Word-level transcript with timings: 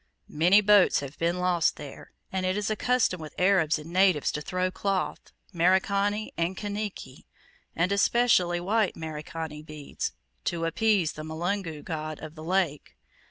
Many 0.33 0.61
boats 0.61 1.01
have 1.01 1.19
been 1.19 1.37
lost 1.37 1.75
there, 1.75 2.11
and 2.31 2.43
it 2.43 2.57
is 2.57 2.71
a 2.71 2.75
custom 2.75 3.21
with 3.21 3.35
Arabs 3.39 3.77
and 3.77 3.93
natives 3.93 4.31
to 4.31 4.41
throw 4.41 4.71
cloth 4.71 5.31
Merikani 5.53 6.33
and 6.35 6.57
Kaniki 6.57 7.25
and 7.75 7.91
especially 7.91 8.59
white 8.59 8.95
(Merikani) 8.95 9.61
beads, 9.63 10.13
to 10.45 10.65
appease 10.65 11.11
the 11.13 11.21
mulungu 11.23 11.83
(god) 11.83 12.17
of 12.19 12.33
the 12.33 12.43
lake. 12.43 12.95